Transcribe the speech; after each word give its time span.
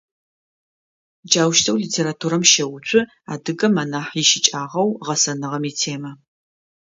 Джаущтэу 1.29 1.75
литературэм 1.83 2.43
щэуцу 2.51 2.99
адыгэм 3.33 3.73
анахь 3.83 4.13
ищыкӏагъэу-гъэсэныгъэм 4.21 5.63
итемэ. 5.71 6.11